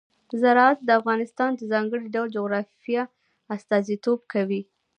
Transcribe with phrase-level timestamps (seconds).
[0.41, 3.03] زراعت د افغانستان د ځانګړي ډول جغرافیه
[3.55, 4.61] استازیتوب کوي.